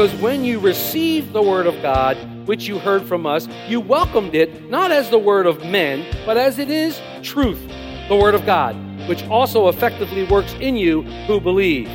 [0.00, 4.34] Because when you received the Word of God, which you heard from us, you welcomed
[4.34, 7.60] it not as the Word of men, but as it is truth,
[8.08, 8.74] the Word of God,
[9.06, 11.86] which also effectively works in you who believe.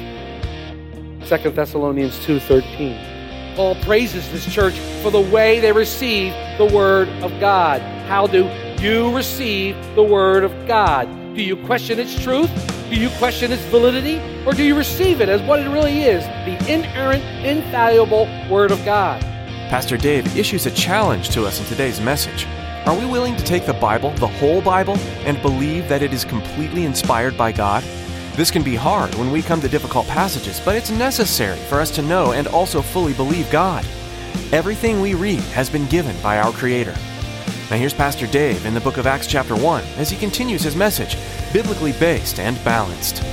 [1.27, 2.95] 2 Thessalonians 2:13.
[3.55, 7.81] Paul praises this church for the way they receive the Word of God.
[8.07, 8.47] How do
[8.79, 11.07] you receive the Word of God?
[11.33, 12.51] Do you question its truth?
[12.87, 14.21] Do you question its validity?
[14.45, 18.83] Or do you receive it as what it really is the inerrant, infallible Word of
[18.85, 19.19] God?
[19.69, 22.45] Pastor Dave issues a challenge to us in today's message.
[22.85, 26.23] Are we willing to take the Bible, the whole Bible, and believe that it is
[26.23, 27.83] completely inspired by God?
[28.35, 31.89] This can be hard when we come to difficult passages, but it's necessary for us
[31.95, 33.83] to know and also fully believe God.
[34.51, 36.93] Everything we read has been given by our Creator.
[37.71, 40.75] Now, here's Pastor Dave in the book of Acts, chapter 1, as he continues his
[40.75, 41.17] message,
[41.51, 43.23] biblically based and balanced.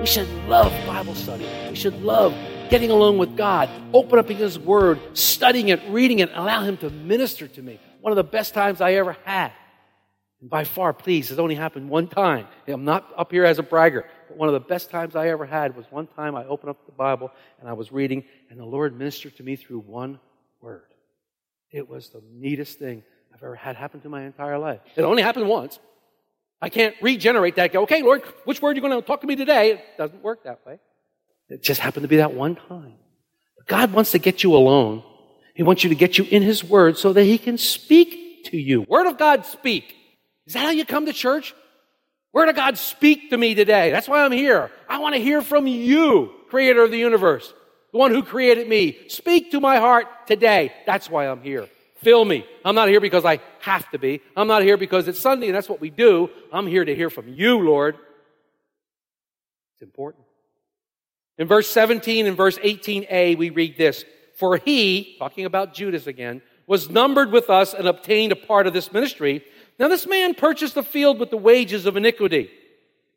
[0.00, 1.46] We should love Bible study.
[1.68, 2.32] We should love
[2.70, 6.90] getting along with God, open up His Word, studying it, reading it, allow Him to
[6.90, 7.80] minister to me.
[8.00, 9.52] One of the best times I ever had.
[10.40, 12.46] And by far, please, it's only happened one time.
[12.66, 15.46] I'm not up here as a bragger, but one of the best times I ever
[15.46, 17.30] had was one time I opened up the Bible
[17.60, 20.18] and I was reading, and the Lord ministered to me through one
[20.60, 20.86] word.
[21.70, 23.02] It was the neatest thing
[23.36, 24.80] I've ever had happen to my entire life.
[24.96, 25.78] It only happened once.
[26.62, 27.70] I can't regenerate that.
[27.70, 29.72] Go, okay, Lord, which word are you going to talk to me today?
[29.72, 30.78] It doesn't work that way.
[31.50, 32.94] It just happened to be that one time.
[33.58, 35.02] But God wants to get you alone.
[35.54, 38.56] He wants you to get you in His Word so that He can speak to
[38.56, 38.86] you.
[38.88, 39.94] Word of God, speak.
[40.46, 41.54] Is that how you come to church?
[42.32, 43.90] Word of God, speak to me today.
[43.90, 44.70] That's why I'm here.
[44.88, 47.52] I want to hear from you, Creator of the universe,
[47.92, 48.96] the one who created me.
[49.08, 50.72] Speak to my heart today.
[50.86, 51.68] That's why I'm here.
[52.06, 52.46] Fill me.
[52.64, 54.20] I'm not here because I have to be.
[54.36, 56.30] I'm not here because it's Sunday and that's what we do.
[56.52, 57.96] I'm here to hear from you, Lord.
[59.74, 60.22] It's important.
[61.36, 64.04] In verse 17 and verse 18a, we read this
[64.38, 68.72] For he, talking about Judas again, was numbered with us and obtained a part of
[68.72, 69.44] this ministry.
[69.80, 72.52] Now, this man purchased a field with the wages of iniquity.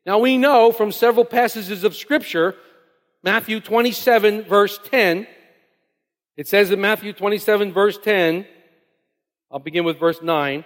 [0.04, 2.56] Now, we know from several passages of Scripture,
[3.22, 5.28] Matthew 27, verse 10,
[6.36, 8.46] it says in Matthew 27, verse 10,
[9.50, 10.64] I'll begin with verse 9.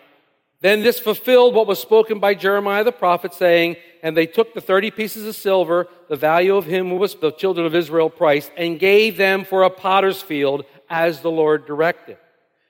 [0.60, 4.62] Then this fulfilled what was spoken by Jeremiah the prophet, saying, And they took the
[4.62, 8.50] thirty pieces of silver, the value of him who was the children of Israel priced,
[8.56, 12.16] and gave them for a potter's field, as the Lord directed.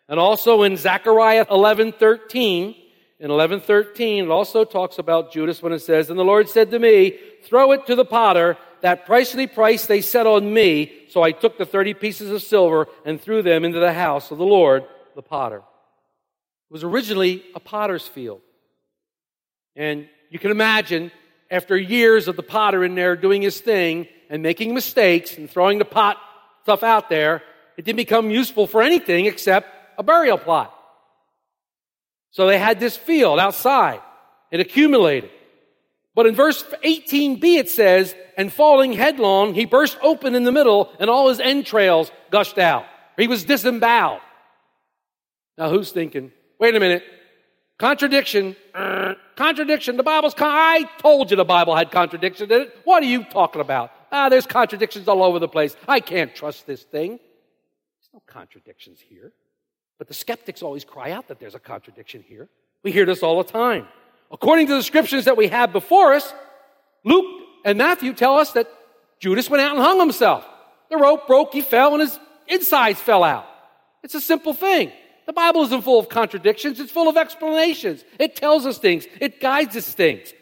[0.08, 2.74] And also in Zechariah 11, 13,
[3.20, 6.78] in 11:13 it also talks about Judas when it says, "And the Lord said to
[6.78, 11.30] me, throw it to the potter, that pricely price they set on me, so I
[11.30, 14.84] took the 30 pieces of silver and threw them into the house of the Lord,
[15.14, 15.62] the potter."
[16.74, 18.40] Was originally a potter's field.
[19.76, 21.12] And you can imagine
[21.48, 25.78] after years of the potter in there doing his thing and making mistakes and throwing
[25.78, 26.16] the pot
[26.64, 27.42] stuff out there,
[27.76, 29.68] it didn't become useful for anything except
[29.98, 30.76] a burial plot.
[32.32, 34.00] So they had this field outside.
[34.50, 35.30] It accumulated.
[36.16, 40.90] But in verse 18b it says, and falling headlong, he burst open in the middle
[40.98, 42.84] and all his entrails gushed out.
[43.16, 44.22] He was disemboweled.
[45.56, 46.32] Now who's thinking,
[46.64, 47.04] wait a minute,
[47.78, 48.56] contradiction,
[49.36, 52.78] contradiction, the Bible's, con- I told you the Bible had contradictions in it.
[52.84, 53.92] What are you talking about?
[54.10, 55.76] Ah, there's contradictions all over the place.
[55.86, 57.10] I can't trust this thing.
[57.10, 59.32] There's no contradictions here.
[59.98, 62.48] But the skeptics always cry out that there's a contradiction here.
[62.82, 63.86] We hear this all the time.
[64.32, 66.32] According to the scriptures that we have before us,
[67.04, 67.26] Luke
[67.66, 68.68] and Matthew tell us that
[69.20, 70.46] Judas went out and hung himself.
[70.88, 72.18] The rope broke, he fell, and his
[72.48, 73.44] insides fell out.
[74.02, 74.92] It's a simple thing.
[75.26, 78.04] The Bible isn't full of contradictions, it's full of explanations.
[78.18, 80.32] It tells us things, it guides us things.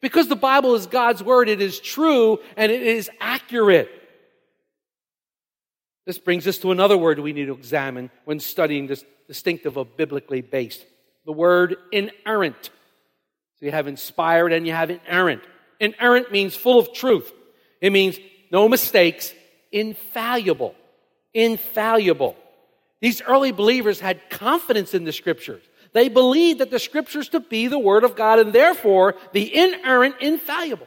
[0.00, 3.88] Because the Bible is God's word, it is true and it is accurate.
[6.06, 9.96] This brings us to another word we need to examine when studying this distinctive of
[9.96, 10.84] biblically based
[11.24, 12.70] the word inerrant.
[13.58, 15.42] So you have inspired and you have inerrant.
[15.78, 17.32] Inerrant means full of truth,
[17.80, 18.18] it means
[18.50, 19.32] no mistakes,
[19.70, 20.74] infallible.
[21.34, 22.36] Infallible.
[23.02, 25.62] These early believers had confidence in the scriptures.
[25.92, 30.14] They believed that the scriptures to be the word of God and therefore the inerrant,
[30.20, 30.86] infallible.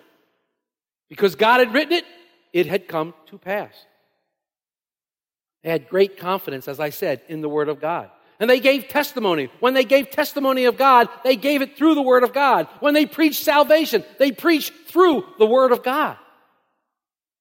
[1.09, 2.06] Because God had written it,
[2.53, 3.73] it had come to pass.
[5.62, 8.09] They had great confidence, as I said, in the word of God.
[8.39, 9.50] And they gave testimony.
[9.59, 12.67] When they gave testimony of God, they gave it through the Word of God.
[12.81, 16.17] When they preached salvation, they preached through the Word of God.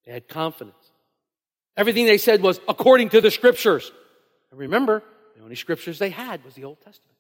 [0.07, 0.77] They had confidence.
[1.77, 3.91] Everything they said was according to the Scriptures.
[4.55, 5.03] And remember,
[5.37, 7.17] the only Scriptures they had was the Old Testament.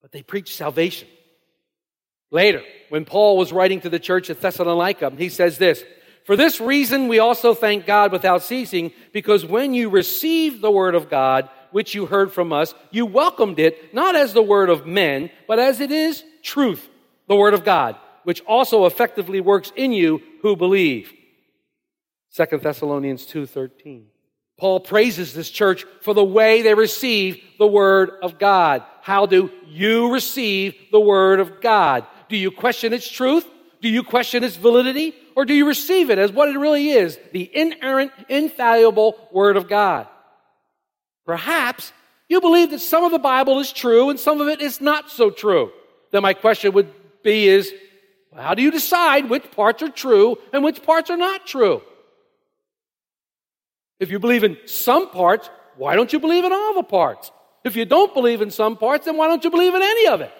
[0.00, 1.08] But they preached salvation.
[2.30, 5.82] Later, when Paul was writing to the church at Thessalonica, he says this
[6.24, 10.94] For this reason, we also thank God without ceasing, because when you received the Word
[10.94, 14.86] of God, which you heard from us, you welcomed it not as the word of
[14.86, 16.88] men, but as it is truth,
[17.26, 21.12] the word of God, which also effectively works in you who believe.
[22.32, 24.10] 2 Thessalonians 2:13.
[24.58, 28.82] Paul praises this church for the way they receive the word of God.
[29.02, 32.06] How do you receive the word of God?
[32.28, 33.46] Do you question its truth?
[33.82, 35.14] Do you question its validity?
[35.36, 37.18] Or do you receive it as what it really is?
[37.32, 40.08] The inerrant, infallible word of God.
[41.26, 41.92] Perhaps
[42.28, 45.10] you believe that some of the Bible is true and some of it is not
[45.10, 45.70] so true.
[46.12, 46.90] Then my question would
[47.22, 47.72] be is,
[48.34, 51.82] how do you decide which parts are true and which parts are not true?
[53.98, 57.30] If you believe in some parts, why don't you believe in all the parts?
[57.64, 60.20] If you don't believe in some parts, then why don't you believe in any of
[60.20, 60.32] it?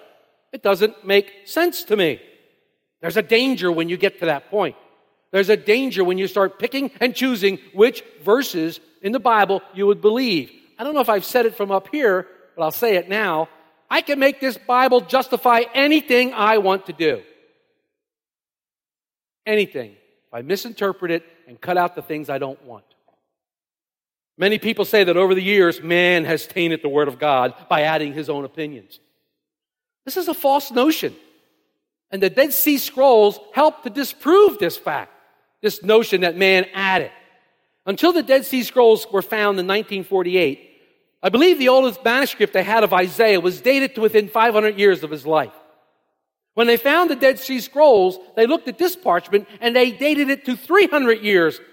[0.53, 2.21] It doesn't make sense to me.
[3.01, 4.75] There's a danger when you get to that point.
[5.31, 9.85] There's a danger when you start picking and choosing which verses in the Bible you
[9.87, 10.51] would believe.
[10.79, 13.49] I don't know if I've said it from up here, but I'll say it now.
[13.89, 17.21] I can make this Bible justify anything I want to do.
[19.45, 19.91] Anything.
[19.91, 22.83] If I misinterpret it and cut out the things I don't want.
[24.37, 27.81] Many people say that over the years, man has tainted the Word of God by
[27.81, 28.99] adding his own opinions.
[30.05, 31.15] This is a false notion.
[32.11, 35.11] And the Dead Sea Scrolls help to disprove this fact,
[35.61, 37.11] this notion that man added.
[37.85, 40.67] Until the Dead Sea Scrolls were found in 1948,
[41.23, 45.03] I believe the oldest manuscript they had of Isaiah was dated to within 500 years
[45.03, 45.53] of his life.
[46.53, 50.29] When they found the Dead Sea Scrolls, they looked at this parchment and they dated
[50.29, 51.65] it to 300 years in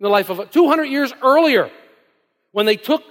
[0.00, 1.70] the life of 200 years earlier.
[2.52, 3.02] When they took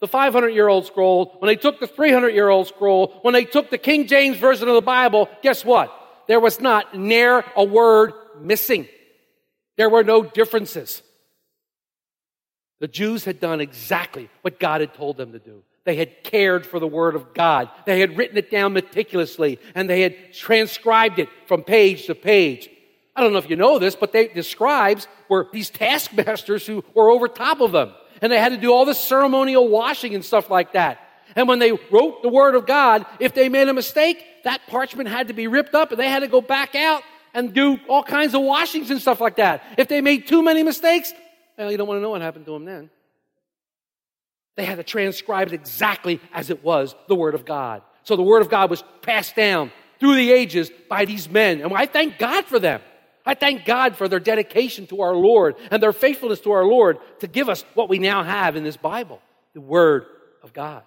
[0.00, 3.44] the 500 year old scroll, when they took the 300 year old scroll, when they
[3.44, 5.92] took the King James Version of the Bible, guess what?
[6.28, 8.88] There was not near a word missing.
[9.76, 11.02] There were no differences.
[12.80, 15.62] The Jews had done exactly what God had told them to do.
[15.84, 17.70] They had cared for the Word of God.
[17.86, 22.68] They had written it down meticulously and they had transcribed it from page to page.
[23.14, 26.84] I don't know if you know this, but they, the scribes were these taskmasters who
[26.92, 27.94] were over top of them.
[28.22, 31.00] And they had to do all this ceremonial washing and stuff like that.
[31.34, 35.08] And when they wrote the Word of God, if they made a mistake, that parchment
[35.08, 37.02] had to be ripped up and they had to go back out
[37.34, 39.62] and do all kinds of washings and stuff like that.
[39.76, 41.12] If they made too many mistakes,
[41.58, 42.90] well, you don't want to know what happened to them then.
[44.56, 47.82] They had to transcribe it exactly as it was, the Word of God.
[48.04, 49.70] So the Word of God was passed down
[50.00, 51.60] through the ages by these men.
[51.60, 52.80] And I thank God for them.
[53.26, 56.98] I thank God for their dedication to our Lord and their faithfulness to our Lord
[57.20, 59.20] to give us what we now have in this Bible,
[59.52, 60.06] the Word
[60.44, 60.84] of God.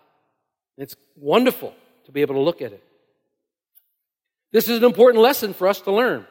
[0.77, 1.73] And it's wonderful
[2.05, 2.83] to be able to look at it.
[4.53, 6.25] This is an important lesson for us to learn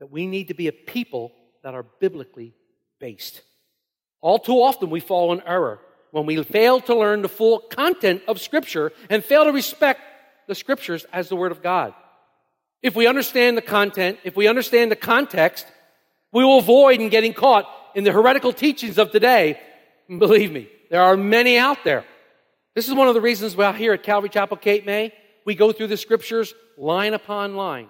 [0.00, 2.54] that we need to be a people that are biblically
[2.98, 3.42] based.
[4.20, 5.80] All too often we fall in error
[6.12, 10.00] when we fail to learn the full content of Scripture and fail to respect
[10.48, 11.92] the Scriptures as the Word of God.
[12.82, 15.66] If we understand the content, if we understand the context,
[16.32, 19.60] we will avoid in getting caught in the heretical teachings of today.
[20.08, 22.04] And believe me, there are many out there.
[22.74, 25.12] This is one of the reasons why here at Calvary Chapel Cape May,
[25.44, 27.88] we go through the scriptures line upon line,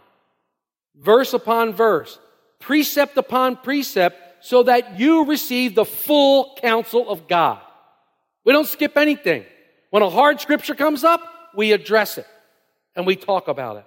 [0.96, 2.18] verse upon verse,
[2.58, 7.60] precept upon precept, so that you receive the full counsel of God.
[8.44, 9.44] We don't skip anything.
[9.90, 11.20] When a hard scripture comes up,
[11.54, 12.26] we address it
[12.94, 13.84] and we talk about it.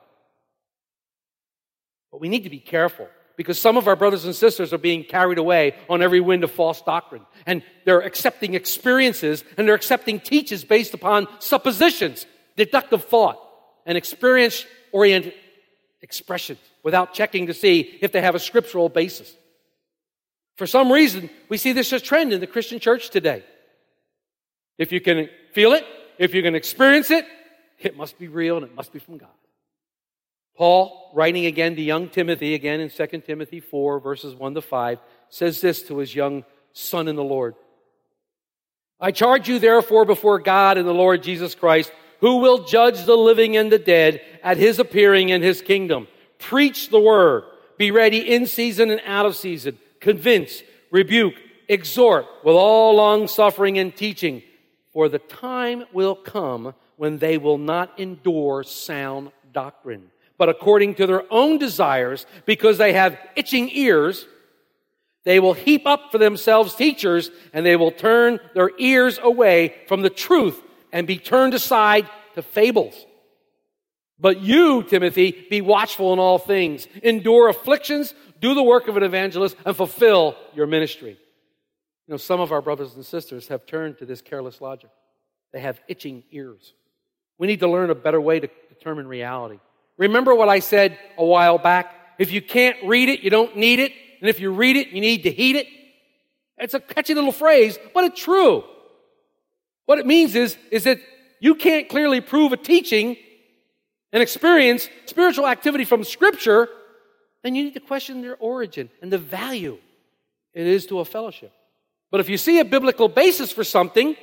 [2.12, 5.04] But we need to be careful because some of our brothers and sisters are being
[5.04, 7.26] carried away on every wind of false doctrine.
[7.46, 12.26] And they're accepting experiences and they're accepting teachings based upon suppositions,
[12.58, 13.40] deductive thought,
[13.86, 15.34] and experience oriented
[16.02, 19.34] expressions without checking to see if they have a scriptural basis.
[20.58, 23.44] For some reason, we see this as a trend in the Christian church today.
[24.78, 25.86] If you can feel it,
[26.18, 27.26] if you can experience it,
[27.80, 29.30] it must be real and it must be from God.
[30.62, 35.00] Paul, writing again to young Timothy, again in 2 Timothy 4, verses 1 to 5,
[35.28, 37.56] says this to his young son in the Lord
[39.00, 43.18] I charge you therefore before God and the Lord Jesus Christ, who will judge the
[43.18, 46.08] living and the dead at his appearing in his kingdom.
[46.38, 47.42] Preach the word.
[47.80, 49.80] Be ready in season and out of season.
[50.00, 51.34] Convince, rebuke,
[51.70, 54.44] exhort with all long suffering and teaching.
[54.94, 60.12] For the time will come when they will not endure sound doctrine,
[60.42, 64.26] but according to their own desires, because they have itching ears,
[65.24, 70.02] they will heap up for themselves teachers, and they will turn their ears away from
[70.02, 70.60] the truth
[70.92, 72.96] and be turned aside to fables.
[74.20, 79.04] But you, Timothy, be watchful in all things, endure afflictions, do the work of an
[79.04, 81.20] evangelist, and fulfill your ministry.
[82.08, 84.90] You know, some of our brothers and sisters have turned to this careless logic.
[85.54, 86.74] They have itching ears.
[87.38, 89.60] We need to learn a better way to determine reality.
[89.98, 91.94] Remember what I said a while back?
[92.18, 93.92] If you can't read it, you don't need it.
[94.20, 95.68] And if you read it, you need to heed it.
[96.58, 98.64] It's a catchy little phrase, but it's true.
[99.86, 101.00] What it means is, is that
[101.40, 103.18] you can't clearly prove a teaching
[104.14, 106.70] and experience spiritual activity from Scripture,
[107.44, 109.78] then you need to question their origin and the value
[110.54, 111.52] it is to a fellowship.
[112.12, 114.16] But if you see a biblical basis for something,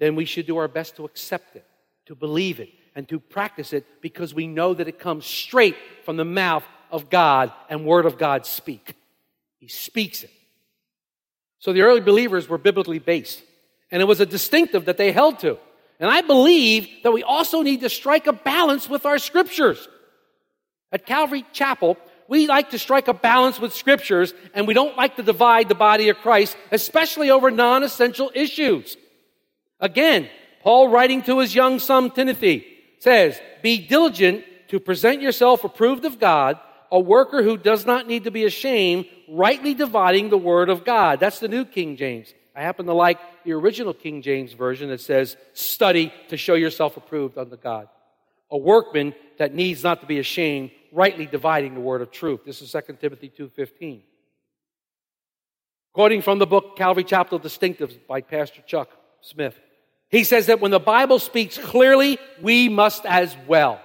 [0.00, 1.64] then we should do our best to accept it,
[2.06, 6.16] to believe it, and to practice it because we know that it comes straight from
[6.16, 8.96] the mouth of God and Word of God speak.
[9.60, 10.32] He speaks it.
[11.60, 13.40] So the early believers were biblically based,
[13.92, 15.58] and it was a distinctive that they held to.
[16.00, 19.86] And I believe that we also need to strike a balance with our scriptures.
[20.90, 25.14] At Calvary Chapel, we like to strike a balance with scriptures, and we don't like
[25.16, 28.96] to divide the body of Christ, especially over non essential issues.
[29.78, 30.28] Again,
[30.64, 36.18] Paul writing to his young son Timothy says, Be diligent to present yourself approved of
[36.18, 36.58] God,
[36.90, 41.20] a worker who does not need to be ashamed, rightly dividing the word of God.
[41.20, 42.32] That's the New King James.
[42.54, 46.96] I happen to like the original King James Version that says, Study to show yourself
[46.96, 47.88] approved unto God.
[48.50, 52.40] A workman that needs not to be ashamed, rightly dividing the word of truth.
[52.44, 54.00] This is 2 Timothy 2.15.
[55.92, 58.90] Quoting from the book Calvary Chapel Distinctives by Pastor Chuck
[59.20, 59.58] Smith.
[60.10, 63.80] He says that when the Bible speaks clearly, we must as well.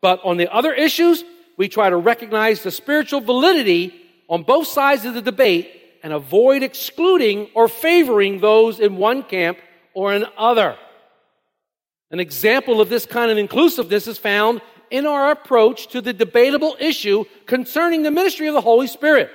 [0.00, 1.24] But on the other issues,
[1.56, 3.94] we try to recognize the spiritual validity
[4.28, 5.70] on both sides of the debate
[6.02, 9.58] and avoid excluding or favoring those in one camp
[9.94, 10.76] or another.
[12.10, 16.76] An example of this kind of inclusiveness is found in our approach to the debatable
[16.78, 19.30] issue concerning the ministry of the Holy Spirit.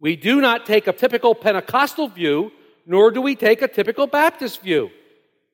[0.00, 2.52] We do not take a typical Pentecostal view,
[2.88, 4.90] nor do we take a typical Baptist view.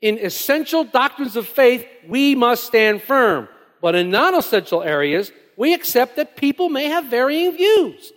[0.00, 3.48] In essential doctrines of faith, we must stand firm.
[3.82, 8.12] But in non essential areas, we accept that people may have varying views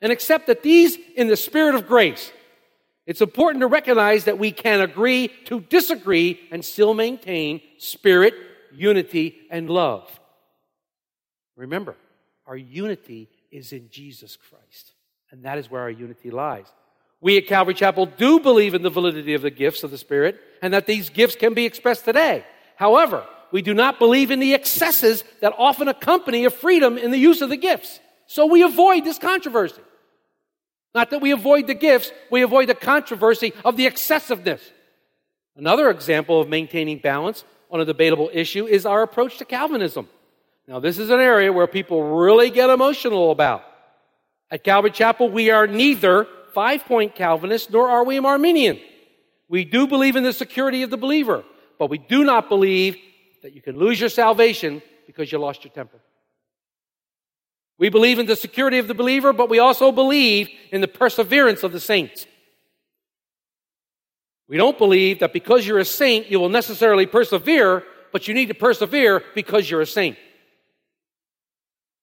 [0.00, 2.32] and accept that these in the spirit of grace.
[3.06, 8.34] It's important to recognize that we can agree to disagree and still maintain spirit,
[8.74, 10.10] unity, and love.
[11.56, 11.96] Remember,
[12.46, 14.92] our unity is in Jesus Christ,
[15.30, 16.66] and that is where our unity lies.
[17.20, 20.40] We at Calvary Chapel do believe in the validity of the gifts of the Spirit
[20.62, 22.44] and that these gifts can be expressed today.
[22.76, 27.18] However, we do not believe in the excesses that often accompany a freedom in the
[27.18, 27.98] use of the gifts.
[28.26, 29.82] So we avoid this controversy.
[30.94, 34.62] Not that we avoid the gifts, we avoid the controversy of the excessiveness.
[35.56, 40.08] Another example of maintaining balance on a debatable issue is our approach to Calvinism.
[40.66, 43.64] Now, this is an area where people really get emotional about.
[44.50, 46.26] At Calvary Chapel, we are neither
[46.58, 48.80] five point Calvinist, nor are we an Arminian.
[49.48, 51.44] We do believe in the security of the believer,
[51.78, 52.96] but we do not believe
[53.44, 56.00] that you can lose your salvation because you lost your temper.
[57.78, 61.62] We believe in the security of the believer, but we also believe in the perseverance
[61.62, 62.26] of the saints.
[64.48, 68.48] We don't believe that because you're a saint, you will necessarily persevere, but you need
[68.48, 70.18] to persevere because you're a saint.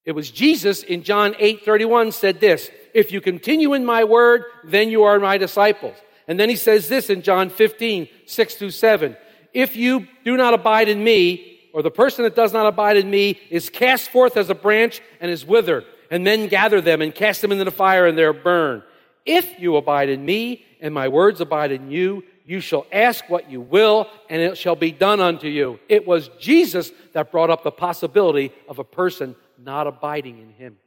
[0.06, 4.44] It was Jesus in John 8 31 said this If you continue in my word,
[4.64, 5.96] then you are my disciples.
[6.28, 9.18] And then he says this in John 15 6 through 7
[9.54, 13.10] If you do not abide in me, or the person that does not abide in
[13.10, 17.14] me is cast forth as a branch and is withered, and men gather them and
[17.14, 18.84] cast them into the fire and they're burned.
[19.26, 23.50] If you abide in me and my words abide in you, you shall ask what
[23.50, 25.80] you will and it shall be done unto you.
[25.90, 30.78] It was Jesus that brought up the possibility of a person not abiding in him.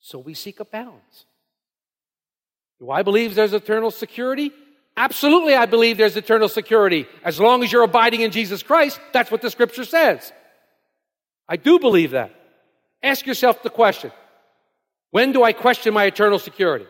[0.00, 1.26] So we seek a balance.
[2.78, 4.52] Do I believe there's eternal security?
[4.96, 7.06] Absolutely, I believe there's eternal security.
[7.24, 10.32] As long as you're abiding in Jesus Christ, that's what the scripture says.
[11.48, 12.34] I do believe that.
[13.02, 14.12] Ask yourself the question
[15.10, 16.86] when do I question my eternal security?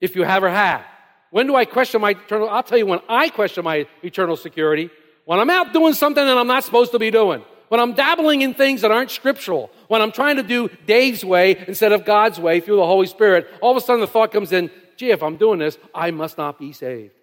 [0.00, 0.84] If you ever have.
[1.30, 2.48] When do I question my eternal?
[2.48, 4.90] I'll tell you when I question my eternal security.
[5.24, 7.44] When I'm out doing something that I'm not supposed to be doing.
[7.72, 9.70] When I'm dabbling in things that aren't scriptural.
[9.88, 13.48] When I'm trying to do Dave's way instead of God's way through the Holy Spirit.
[13.62, 16.36] All of a sudden the thought comes in, gee, if I'm doing this, I must
[16.36, 17.14] not be saved.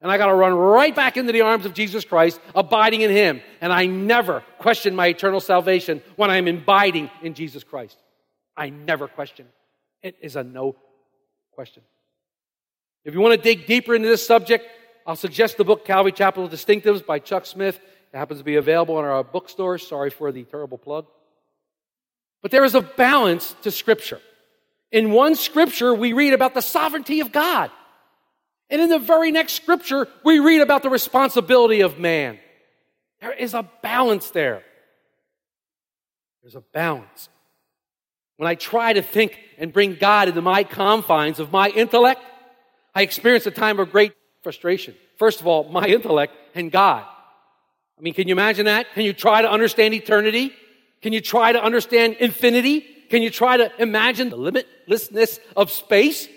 [0.00, 3.10] And I got to run right back into the arms of Jesus Christ, abiding in
[3.10, 3.42] Him.
[3.60, 7.98] And I never question my eternal salvation when I'm abiding in Jesus Christ.
[8.56, 9.44] I never question
[10.02, 10.08] it.
[10.08, 10.74] It is a no
[11.52, 11.82] question.
[13.04, 14.66] If you want to dig deeper into this subject,
[15.06, 17.78] I'll suggest the book Calvary Chapel Distinctives by Chuck Smith.
[18.16, 19.86] It happens to be available in our bookstores.
[19.86, 21.04] Sorry for the terrible plug.
[22.40, 24.22] But there is a balance to Scripture.
[24.90, 27.70] In one Scripture, we read about the sovereignty of God.
[28.70, 32.38] And in the very next Scripture, we read about the responsibility of man.
[33.20, 34.62] There is a balance there.
[36.40, 37.28] There's a balance.
[38.38, 42.22] When I try to think and bring God into my confines of my intellect,
[42.94, 44.94] I experience a time of great frustration.
[45.18, 47.04] First of all, my intellect and God.
[47.98, 48.92] I mean, can you imagine that?
[48.94, 50.52] Can you try to understand eternity?
[51.02, 52.80] Can you try to understand infinity?
[53.08, 56.28] Can you try to imagine the limitlessness of space?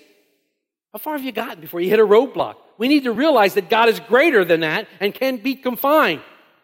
[0.94, 2.56] How far have you gotten before you hit a roadblock?
[2.78, 6.22] We need to realize that God is greater than that and can be confined,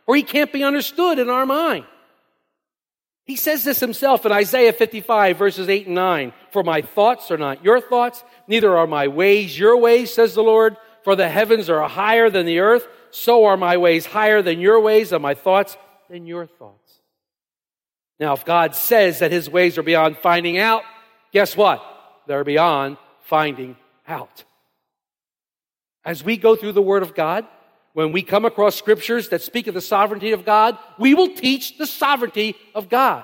[0.07, 1.85] or he can't be understood in our mind.
[3.25, 6.33] He says this himself in Isaiah 55, verses 8 and 9.
[6.51, 10.43] For my thoughts are not your thoughts, neither are my ways your ways, says the
[10.43, 10.77] Lord.
[11.03, 14.79] For the heavens are higher than the earth, so are my ways higher than your
[14.81, 15.77] ways, and my thoughts
[16.09, 16.99] than your thoughts.
[18.19, 20.83] Now, if God says that his ways are beyond finding out,
[21.31, 21.81] guess what?
[22.27, 24.43] They're beyond finding out.
[26.03, 27.45] As we go through the Word of God,
[27.93, 31.77] when we come across scriptures that speak of the sovereignty of God, we will teach
[31.77, 33.23] the sovereignty of God.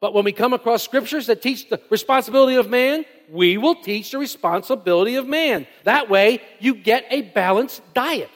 [0.00, 4.10] But when we come across scriptures that teach the responsibility of man, we will teach
[4.10, 5.66] the responsibility of man.
[5.84, 8.30] That way, you get a balanced diet.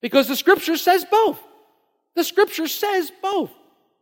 [0.00, 1.38] Because the scripture says both.
[2.16, 3.50] The scripture says both.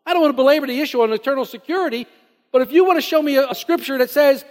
[0.06, 2.06] I don't want to belabor the issue on eternal security,
[2.50, 4.44] but if you want to show me a, a scripture that says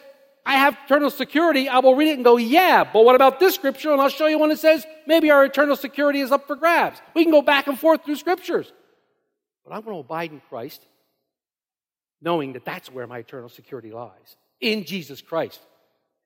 [0.45, 3.55] I have eternal security, I will read it and go, yeah, but what about this
[3.55, 3.91] scripture?
[3.91, 7.01] And I'll show you one that says maybe our eternal security is up for grabs.
[7.13, 8.71] We can go back and forth through scriptures.
[9.65, 10.85] But I'm going to abide in Christ,
[12.21, 15.59] knowing that that's where my eternal security lies in Jesus Christ.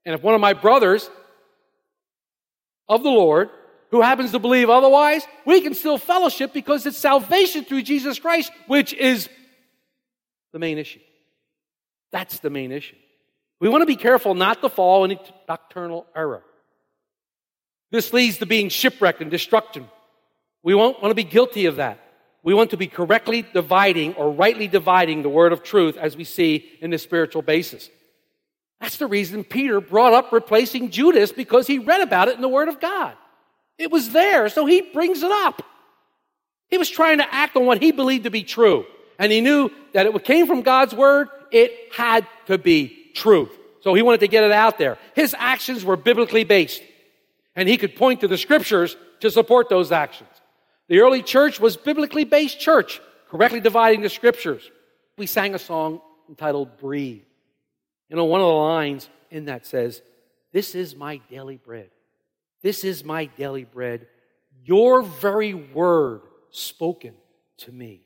[0.06, 1.10] And if one of my brothers
[2.88, 3.50] of the Lord
[3.92, 8.52] who happens to believe otherwise, we can still fellowship because it's salvation through Jesus Christ,
[8.68, 9.30] which is
[10.54, 11.02] the main issue.
[12.12, 12.96] That's the main issue.
[13.60, 16.44] We want to be careful not to fall into doctrinal error.
[17.92, 19.88] This leads to being shipwrecked and destruction.
[20.64, 22.00] We won't want to be guilty of that.
[22.44, 26.24] We want to be correctly dividing or rightly dividing the word of truth as we
[26.24, 27.90] see in the spiritual basis.
[28.80, 32.48] That's the reason Peter brought up replacing Judas because he read about it in the
[32.48, 33.16] word of God.
[33.82, 35.64] It was there, so he brings it up.
[36.70, 38.86] He was trying to act on what he believed to be true.
[39.18, 43.50] And he knew that it came from God's word, it had to be truth.
[43.82, 45.00] So he wanted to get it out there.
[45.16, 46.84] His actions were biblically based.
[47.56, 50.30] And he could point to the scriptures to support those actions.
[50.88, 54.70] The early church was biblically based church, correctly dividing the scriptures.
[55.18, 57.24] We sang a song entitled Breathe.
[58.10, 60.04] You know, one of the lines in that says,
[60.54, 61.90] This is my daily bread.
[62.62, 64.08] This is my daily bread.
[64.64, 66.22] Your very word
[66.52, 67.14] spoken
[67.60, 68.02] to me.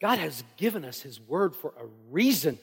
[0.00, 2.58] God has given us his word for a reason.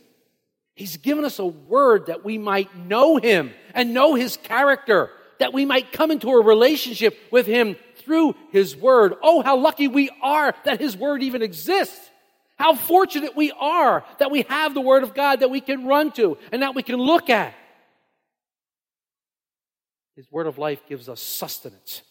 [0.79, 5.51] He's given us a word that we might know Him and know His character, that
[5.51, 9.15] we might come into a relationship with Him through His word.
[9.21, 12.09] Oh, how lucky we are that His word even exists.
[12.55, 16.13] How fortunate we are that we have the word of God that we can run
[16.13, 17.53] to and that we can look at.
[20.19, 22.01] His word of life gives us sustenance.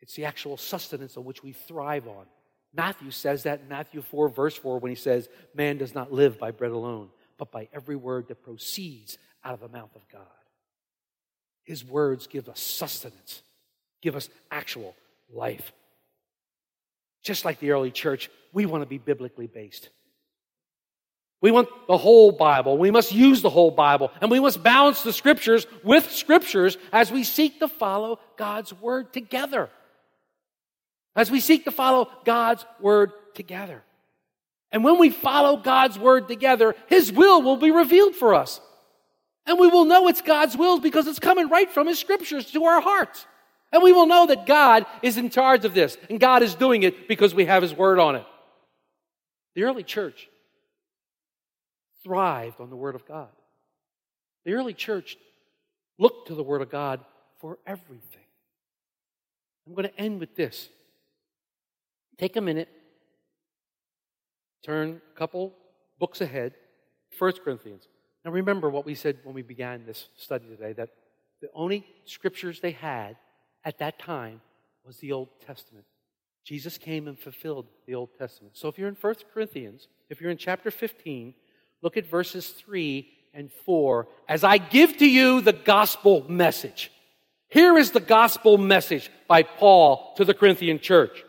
[0.00, 2.26] It's the actual sustenance on which we thrive on.
[2.72, 6.38] Matthew says that in Matthew 4, verse 4, when he says, Man does not live
[6.38, 10.22] by bread alone, but by every word that proceeds out of the mouth of God.
[11.64, 13.42] His words give us sustenance,
[14.00, 14.94] give us actual
[15.28, 15.72] life.
[17.24, 19.88] Just like the early church, we want to be biblically based.
[21.40, 22.78] We want the whole Bible.
[22.78, 24.10] We must use the whole Bible.
[24.20, 29.12] And we must balance the scriptures with scriptures as we seek to follow God's word
[29.12, 29.68] together
[31.16, 33.82] as we seek to follow God's word together.
[34.72, 38.60] And when we follow God's word together, His will will be revealed for us.
[39.46, 42.64] And we will know it's God's will because it's coming right from His scriptures to
[42.64, 43.26] our hearts.
[43.72, 46.82] And we will know that God is in charge of this and God is doing
[46.82, 48.24] it because we have His word on it.
[49.54, 50.28] The early church
[52.04, 53.30] thrived on the word of God.
[54.44, 55.16] The early church
[55.98, 57.00] looked to the Word of God
[57.40, 58.20] for everything.
[59.66, 60.68] I'm going to end with this.
[62.18, 62.68] Take a minute,
[64.64, 65.54] turn a couple
[65.98, 66.54] books ahead,
[67.18, 67.88] 1 Corinthians.
[68.24, 70.90] Now remember what we said when we began this study today that
[71.40, 73.16] the only scriptures they had
[73.64, 74.40] at that time
[74.84, 75.84] was the Old Testament.
[76.44, 78.56] Jesus came and fulfilled the Old Testament.
[78.56, 81.34] So if you're in 1 Corinthians, if you're in chapter 15,
[81.84, 86.90] look at verses 3 and 4 as I give to you the gospel message.
[87.48, 91.22] Here is the gospel message by Paul to the Corinthian church.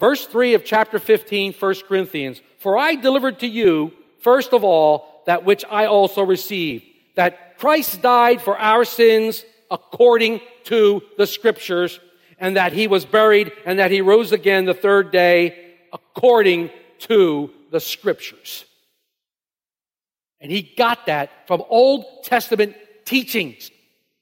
[0.00, 2.40] Verse 3 of chapter 15, 1 Corinthians.
[2.58, 6.84] For I delivered to you, first of all, that which I also received,
[7.16, 12.00] that Christ died for our sins according to the scriptures,
[12.38, 17.50] and that he was buried, and that he rose again the third day according to
[17.70, 18.64] the scriptures.
[20.40, 23.70] And he got that from Old Testament teachings,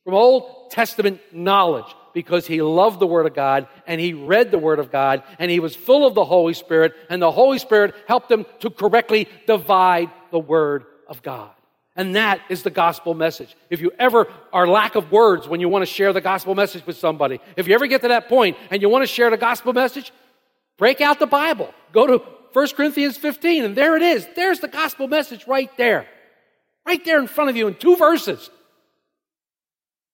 [0.04, 4.58] from Old Testament knowledge, because he loved the Word of God and he read the
[4.58, 7.94] Word of God and he was full of the Holy Spirit, and the Holy Spirit
[8.08, 11.50] helped him to correctly divide the Word of God.
[11.94, 13.56] And that is the gospel message.
[13.70, 16.86] If you ever are lack of words when you want to share the gospel message
[16.86, 19.36] with somebody, if you ever get to that point and you want to share the
[19.38, 20.12] gospel message,
[20.76, 21.72] break out the Bible.
[21.92, 24.26] Go to 1 Corinthians 15, and there it is.
[24.34, 26.06] There's the gospel message right there.
[26.86, 28.50] Right there in front of you in two verses.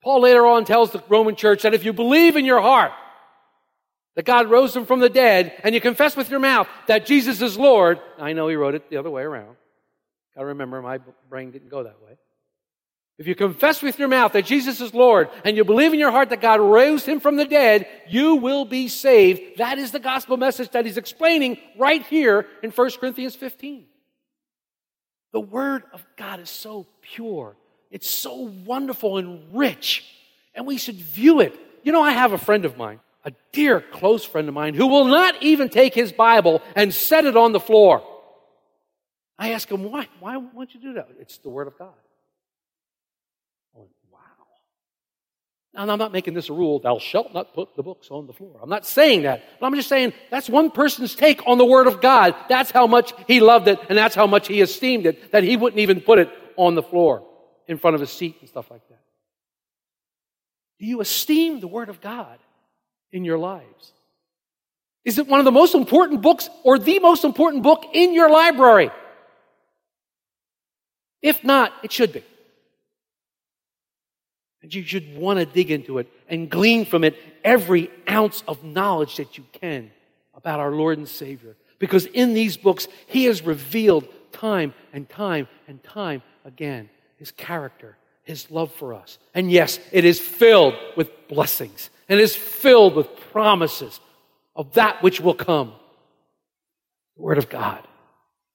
[0.03, 2.93] Paul later on tells the Roman church that if you believe in your heart
[4.17, 7.41] that God rose him from the dead and you confess with your mouth that Jesus
[7.41, 9.57] is Lord, I know he wrote it the other way around.
[10.35, 12.17] Got to remember, my brain didn't go that way.
[13.19, 16.11] If you confess with your mouth that Jesus is Lord and you believe in your
[16.11, 19.59] heart that God raised him from the dead, you will be saved.
[19.59, 23.85] That is the gospel message that he's explaining right here in 1 Corinthians 15.
[25.33, 27.57] The word of God is so pure.
[27.91, 30.05] It's so wonderful and rich.
[30.55, 31.59] And we should view it.
[31.83, 34.87] You know, I have a friend of mine, a dear close friend of mine, who
[34.87, 38.03] will not even take his Bible and set it on the floor.
[39.39, 40.09] I ask him, why?
[40.21, 41.09] Why won't you do that?
[41.19, 41.95] It's the Word of God.
[43.75, 44.19] I went, wow.
[45.75, 48.35] Now, I'm not making this a rule, thou shalt not put the books on the
[48.35, 48.61] floor.
[48.63, 51.87] I'm not saying that, but I'm just saying that's one person's take on the Word
[51.87, 52.35] of God.
[52.49, 55.57] That's how much he loved it, and that's how much he esteemed it, that he
[55.57, 57.27] wouldn't even put it on the floor
[57.69, 59.01] in front of his seat and stuff like that.
[60.79, 62.39] Do you esteem the Word of God
[63.11, 63.93] in your lives?
[65.07, 68.31] Is it one of the most important books or the most important book in your
[68.31, 68.91] library?
[71.23, 72.25] If not, it should be.
[74.63, 78.65] And you should want to dig into it and glean from it every ounce of
[78.65, 79.91] knowledge that you can
[80.35, 81.57] about our Lord and Savior.
[81.79, 87.97] Because in these books, He has revealed time and time and time again His character,
[88.23, 89.19] His love for us.
[89.35, 93.99] And yes, it is filled with blessings and is filled with promises
[94.55, 95.73] of that which will come.
[97.17, 97.87] The Word of God.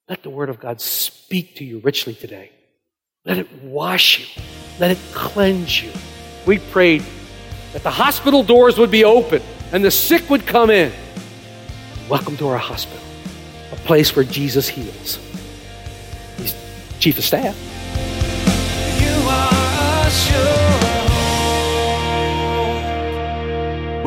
[0.07, 2.51] Let the Word of God speak to you richly today.
[3.25, 4.43] Let it wash you.
[4.79, 5.91] Let it cleanse you.
[6.45, 7.03] We prayed
[7.73, 10.91] that the hospital doors would be open and the sick would come in.
[12.09, 13.03] Welcome to our hospital,
[13.71, 15.19] a place where Jesus heals.
[16.37, 16.55] He's
[16.99, 17.55] chief of staff.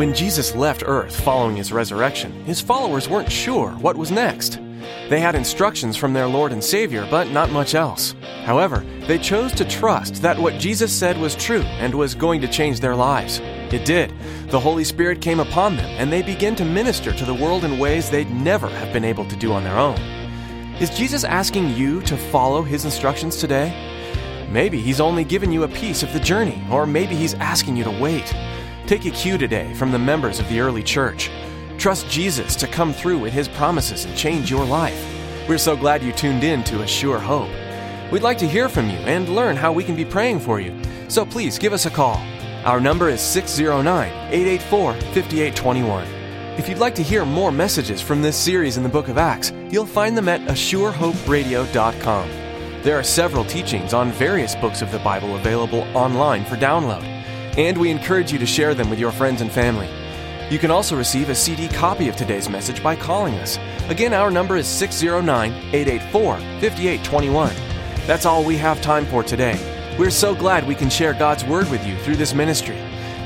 [0.01, 4.59] When Jesus left earth following his resurrection, his followers weren't sure what was next.
[5.11, 8.15] They had instructions from their Lord and Savior, but not much else.
[8.45, 12.49] However, they chose to trust that what Jesus said was true and was going to
[12.49, 13.41] change their lives.
[13.75, 14.15] It did.
[14.49, 17.79] The Holy Spirit came upon them, and they began to minister to the world in
[17.79, 20.01] ways they'd never have been able to do on their own.
[20.81, 23.69] Is Jesus asking you to follow his instructions today?
[24.51, 27.85] Maybe he's only given you a piece of the journey, or maybe he's asking you
[27.85, 28.35] to wait.
[28.91, 31.31] Take a cue today from the members of the early church.
[31.79, 35.01] Trust Jesus to come through with his promises and change your life.
[35.49, 37.53] We're so glad you tuned in to A Sure Hope.
[38.11, 40.77] We'd like to hear from you and learn how we can be praying for you.
[41.07, 42.17] So please give us a call.
[42.65, 46.05] Our number is 609 884 5821.
[46.59, 49.53] If you'd like to hear more messages from this series in the book of Acts,
[49.69, 52.29] you'll find them at ASureHopeRadio.com.
[52.83, 57.20] There are several teachings on various books of the Bible available online for download,
[57.61, 59.87] and we encourage you to share them with your friends and family.
[60.51, 63.59] You can also receive a CD copy of today's message by calling us.
[63.91, 67.55] Again, our number is 609 884 5821.
[68.07, 69.59] That's all we have time for today.
[69.99, 72.77] We're so glad we can share God's Word with you through this ministry.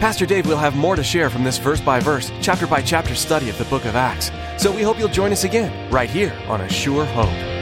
[0.00, 3.14] Pastor Dave will have more to share from this verse by verse, chapter by chapter
[3.14, 4.32] study of the book of Acts.
[4.56, 7.53] So we hope you'll join us again, right here on A Sure Hope.